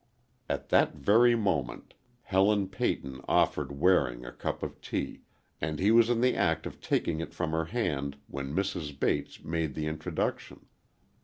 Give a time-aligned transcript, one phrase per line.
[0.49, 1.93] At that very moment
[2.23, 5.21] Helen Peyton offered Waring a cup of tea,
[5.61, 8.99] and he was in the act of taking it from her hand when Mrs.
[8.99, 10.65] Bates made the introduction.